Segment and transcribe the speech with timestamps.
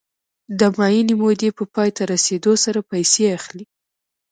[0.59, 3.65] د معینې مودې په پای ته رسېدو سره پیسې اخلي